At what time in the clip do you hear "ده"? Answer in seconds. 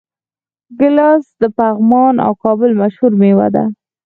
3.55-3.63